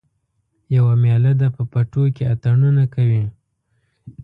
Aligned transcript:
یوه 0.75 0.93
میله 1.03 1.31
ده 1.39 1.47
په 1.55 1.63
پټو 1.71 2.03
کې 2.15 2.23
اتڼونه 2.33 2.83
کوي 2.93 3.23